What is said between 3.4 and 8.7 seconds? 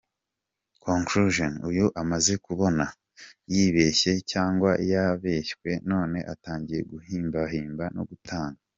yibeshye cyangwa yabeshywe none atangiye guhimbahimba no gutanga